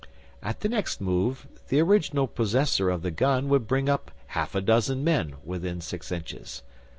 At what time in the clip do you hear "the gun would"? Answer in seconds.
3.03-3.67